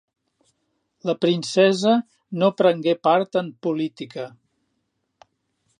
La 1.09 1.13
princesa 1.25 1.93
no 2.43 2.49
prengué 2.61 2.97
part 3.09 3.39
en 3.45 3.53
política. 3.69 4.27